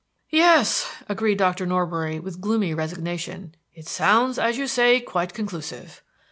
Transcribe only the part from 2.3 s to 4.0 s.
gloomy resignation, "it